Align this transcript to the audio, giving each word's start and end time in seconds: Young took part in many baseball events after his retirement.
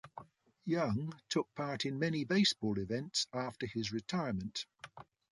Young 0.65 1.13
took 1.29 1.53
part 1.53 1.85
in 1.85 1.99
many 1.99 2.23
baseball 2.25 2.79
events 2.79 3.27
after 3.33 3.67
his 3.67 3.91
retirement. 3.91 4.65